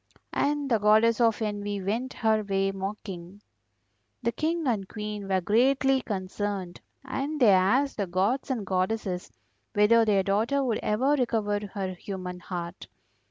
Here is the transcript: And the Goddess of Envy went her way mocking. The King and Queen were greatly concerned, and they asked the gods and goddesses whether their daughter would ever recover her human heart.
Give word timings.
And 0.33 0.67
the 0.71 0.79
Goddess 0.79 1.21
of 1.21 1.43
Envy 1.43 1.79
went 1.79 2.13
her 2.13 2.41
way 2.41 2.71
mocking. 2.71 3.39
The 4.23 4.31
King 4.31 4.65
and 4.65 4.89
Queen 4.89 5.27
were 5.27 5.41
greatly 5.41 6.01
concerned, 6.01 6.81
and 7.05 7.39
they 7.39 7.51
asked 7.51 7.97
the 7.97 8.07
gods 8.07 8.49
and 8.49 8.65
goddesses 8.65 9.31
whether 9.75 10.03
their 10.03 10.23
daughter 10.23 10.63
would 10.63 10.79
ever 10.79 11.11
recover 11.13 11.59
her 11.75 11.93
human 11.93 12.39
heart. 12.39 12.87